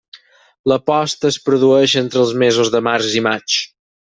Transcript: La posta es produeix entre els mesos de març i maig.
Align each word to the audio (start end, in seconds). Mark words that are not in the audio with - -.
La 0.71 0.77
posta 0.91 1.29
es 1.33 1.37
produeix 1.49 1.95
entre 2.03 2.23
els 2.25 2.35
mesos 2.45 2.73
de 2.77 2.85
març 2.89 3.15
i 3.21 3.25
maig. 3.29 3.61